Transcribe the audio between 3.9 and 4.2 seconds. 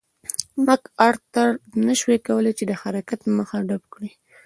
کړي.